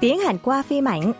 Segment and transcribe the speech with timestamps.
[0.00, 1.12] tiếng Hàn qua phim ảnh.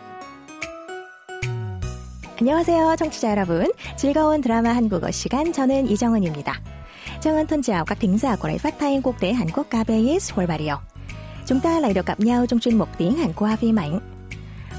[2.37, 3.71] 안녕하세요, 청취자 여러분.
[3.97, 6.61] 즐거운 드라마 한국어 시간 저는 이정은입니다.
[7.21, 9.67] Trang Ân thân chào các thính giả của đài phát thanh quốc tế Hàn Quốc
[9.67, 10.79] KBS World Radio.
[11.47, 14.01] Chúng ta lại được gặp nhau trong chuyên mục tiếng Hàn qua phim ảnh.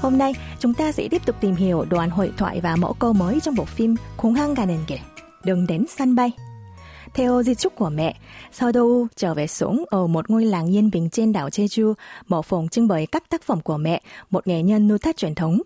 [0.00, 3.12] Hôm nay, chúng ta sẽ tiếp tục tìm hiểu đoạn hội thoại và mẫu câu
[3.12, 4.98] mới trong bộ phim Khủng hăng 가는 길,
[5.44, 6.32] đường đến sân bay.
[7.13, 8.15] Theo di chúc của mẹ,
[8.51, 11.93] sau đâu trở về sống ở một ngôi làng yên bình trên đảo Jeju,
[12.27, 15.35] mở phòng trưng bày các tác phẩm của mẹ, một nghệ nhân nuôi thắt truyền
[15.35, 15.61] thống.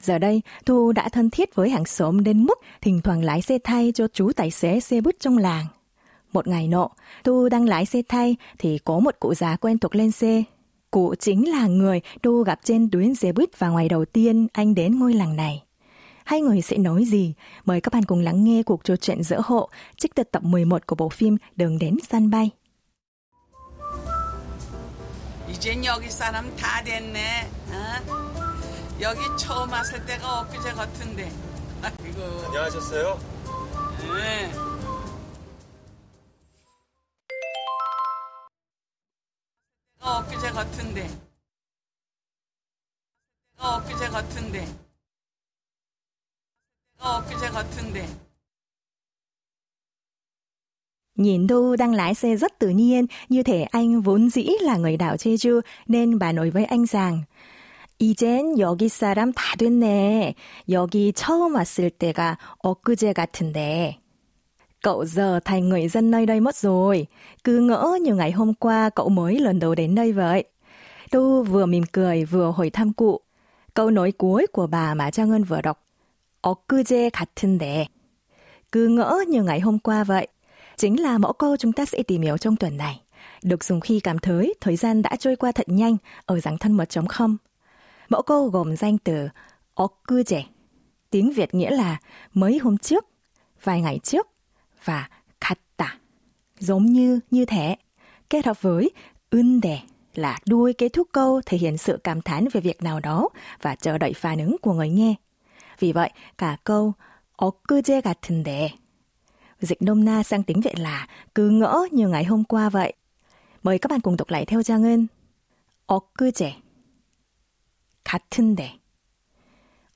[0.00, 3.58] Giờ đây, Thu đã thân thiết với hàng xóm đến mức thỉnh thoảng lái xe
[3.64, 5.66] thay cho chú tài xế xe buýt trong làng.
[6.32, 6.88] Một ngày nọ,
[7.24, 10.42] Thu đang lái xe thay thì có một cụ già quen thuộc lên xe.
[10.90, 14.74] Cụ chính là người Thu gặp trên tuyến xe buýt và ngày đầu tiên anh
[14.74, 15.62] đến ngôi làng này
[16.27, 17.33] Hai người sẽ nói gì?
[17.65, 20.87] Mời các bạn cùng lắng nghe cuộc trò chuyện giữa hộ trích từ tập 11
[20.87, 22.51] của bộ phim Đường đến sân bay.
[25.53, 27.47] 이젠 여기 사람 다 됐네.
[27.69, 28.33] 어?
[28.99, 31.31] 여기 처음 왔을 때가 엊그제 같은데.
[31.81, 32.45] 아이고.
[32.45, 33.19] 안녕하셨어요?
[33.99, 34.51] 네.
[39.99, 41.09] 엊그제 같은데.
[43.57, 44.67] 엊그제 같은데.
[46.99, 48.07] 엊그제 같은데.
[51.15, 54.97] Nhìn Thu đang lái xe rất tự nhiên, như thể anh vốn dĩ là người
[54.97, 57.23] đảo Jeju, nên bà nói với anh rằng,
[57.99, 60.35] 이젠 여기 사람 다 됐네.
[60.69, 63.99] 여기 처음 왔을 때가 엊그제 같은데.
[64.81, 67.07] Cậu giờ thành người dân nơi đây mất rồi.
[67.43, 70.43] Cứ ngỡ như ngày hôm qua cậu mới lần đầu đến đây vậy.
[71.11, 73.21] Tu vừa mỉm cười vừa hỏi thăm cụ.
[73.73, 75.83] Câu nói cuối của bà mà Trang Ngân vừa đọc.
[76.47, 77.85] 엊그제 같은데.
[78.71, 80.27] Cứ ngỡ như ngày hôm qua vậy.
[80.77, 83.01] Chính là mẫu câu chúng ta sẽ tìm hiểu trong tuần này.
[83.43, 86.71] Được dùng khi cảm thấy thời gian đã trôi qua thật nhanh ở dạng thân
[86.71, 87.37] mật không
[88.09, 89.29] Mẫu câu gồm danh từ
[89.73, 90.43] 엊그제,
[91.09, 91.97] tiếng Việt nghĩa là
[92.33, 93.05] mấy hôm trước,
[93.63, 94.27] vài ngày trước
[94.85, 95.09] và
[95.41, 95.87] 같다,
[96.59, 97.75] giống như, như thế,
[98.29, 98.91] kết hợp với
[99.31, 99.77] 은데
[100.15, 103.29] là đuôi kết thúc câu thể hiện sự cảm thán về việc nào đó
[103.61, 105.15] và chờ đợi phản ứng của người nghe.
[105.79, 106.93] Vì vậy, cả câu
[107.37, 108.69] 엊그제 같은데
[109.59, 112.93] dịch nôm na sang tiếng Việt là cứ ngỡ như ngày hôm qua vậy.
[113.63, 115.07] Mời các bạn cùng đọc lại theo Trang Ngân.
[115.87, 116.53] 엊그제
[118.03, 118.79] 같은데.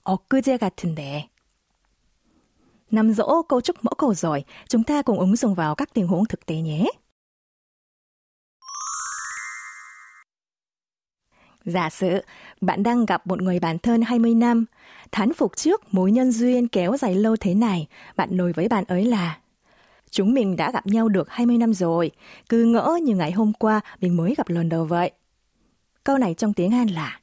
[0.03, 1.29] 엊그제 같은데.
[2.91, 6.07] Nắm rõ câu trúc mẫu câu rồi, chúng ta cùng ứng dụng vào các tình
[6.07, 6.87] huống thực tế nhé.
[11.65, 12.21] Giả sử,
[12.61, 14.65] bạn đang gặp một người bạn thân 20 năm.
[15.11, 18.83] Thán phục trước mối nhân duyên kéo dài lâu thế này, bạn nói với bạn
[18.87, 19.37] ấy là
[20.11, 22.11] Chúng mình đã gặp nhau được 20 năm rồi,
[22.49, 25.11] cứ ngỡ như ngày hôm qua mình mới gặp lần đầu vậy.
[26.03, 27.19] Câu này trong tiếng Hàn là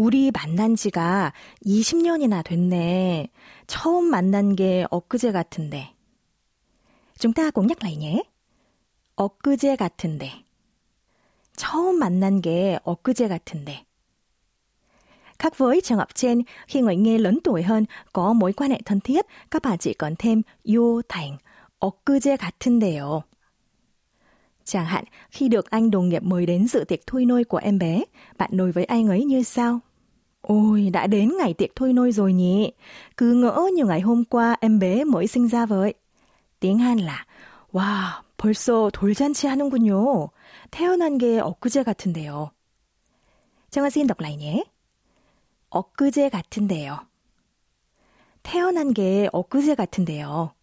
[0.00, 1.32] 우리 만난 지가
[1.66, 3.28] 20년이나 됐네.
[3.66, 5.94] 처음 만난 게 엊그제 같은데.
[7.18, 8.22] Chúng ta cùng nhắc lại nhé.
[9.16, 10.43] 엊그제 같은데.
[11.56, 13.84] 처음 만난 게 엊그제 같은데.
[15.38, 18.80] Khác với trường hợp trên, khi người nghe lớn tuổi hơn có mối quan hệ
[18.84, 20.42] thân thiết, các bạn chỉ cần thêm
[20.74, 21.36] 요 thành
[21.78, 23.20] 엊그제 같은데요.
[24.64, 27.78] Chẳng hạn, khi được anh đồng nghiệp mời đến dự tiệc thôi nôi của em
[27.78, 28.04] bé,
[28.38, 29.80] bạn nói với anh ấy như sau?
[30.40, 32.72] Ôi, đã đến ngày tiệc thôi nôi rồi nhỉ?
[33.16, 35.94] Cứ ngỡ như ngày hôm qua em bé mới sinh ra vậy.
[36.60, 37.26] Tiếng Hàn là
[37.72, 40.29] 와, 벌써 돌잔치 하는군요.
[40.71, 42.51] 태어난 게 엊그제 같은데요.
[44.19, 44.63] lại nhé.
[45.69, 47.07] 엊그제 같은데요.
[48.43, 50.55] 태어난 게 엊그제 같은데요.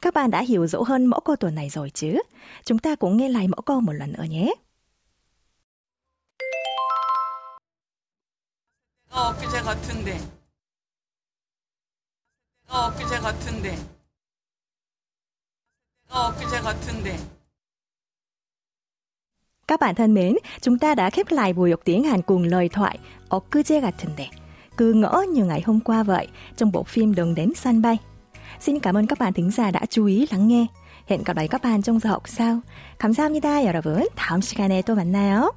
[0.00, 2.18] Các bạn đã hiểu rõ hơn mẫu câu tuần này rồi chứ?
[2.64, 4.54] Chúng ta cũng nghe lại mẫu câu một lần nữa nhé.
[9.10, 9.26] 같은데.
[9.26, 10.18] 엊그제 같은데.
[12.68, 13.95] 엊그제 같은데.
[19.67, 22.69] Các bạn thân mến, chúng ta đã khép lại buổi học tiếng Hàn cùng lời
[22.69, 22.99] thoại
[23.29, 24.27] 엊그제 같은데.
[24.77, 26.27] Cứ ngỡ như ngày hôm qua vậy
[26.57, 27.97] trong bộ phim Đường đến sân bay.
[28.59, 30.67] Xin cảm ơn các bạn thính giả đã chú ý lắng nghe.
[31.07, 32.59] Hẹn gặp lại các bạn trong giờ học sau.
[32.99, 34.07] 감사합니다, 여러분.
[34.15, 35.51] 다음 시간에 또 만나요.